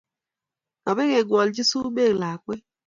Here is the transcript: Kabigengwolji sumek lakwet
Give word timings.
Kabigengwolji 0.83 1.63
sumek 1.69 2.11
lakwet 2.21 2.61